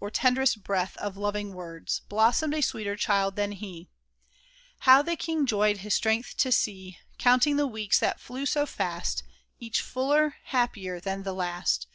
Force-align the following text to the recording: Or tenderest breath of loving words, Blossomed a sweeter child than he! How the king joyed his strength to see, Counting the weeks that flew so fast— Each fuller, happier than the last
Or 0.00 0.10
tenderest 0.10 0.64
breath 0.64 0.96
of 0.96 1.18
loving 1.18 1.52
words, 1.52 2.00
Blossomed 2.08 2.54
a 2.54 2.62
sweeter 2.62 2.96
child 2.96 3.36
than 3.36 3.52
he! 3.52 3.90
How 4.78 5.02
the 5.02 5.16
king 5.16 5.44
joyed 5.44 5.76
his 5.84 5.92
strength 5.92 6.34
to 6.38 6.50
see, 6.50 6.96
Counting 7.18 7.56
the 7.58 7.66
weeks 7.66 7.98
that 8.00 8.18
flew 8.18 8.46
so 8.46 8.64
fast— 8.64 9.22
Each 9.60 9.82
fuller, 9.82 10.36
happier 10.50 10.98
than 10.98 11.24
the 11.24 11.34
last 11.34 11.88